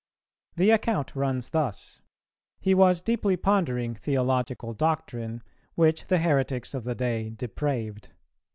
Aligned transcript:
The 0.55 0.71
account 0.71 1.15
runs 1.15 1.49
thus: 1.51 2.01
He 2.59 2.73
was 2.73 3.03
deeply 3.03 3.37
pondering 3.37 3.93
theological 3.93 4.73
doctrine, 4.73 5.43
which 5.75 6.07
the 6.07 6.17
heretics 6.17 6.73
of 6.73 6.85
the 6.85 6.95
day 6.95 7.29
depraved. 7.29 8.09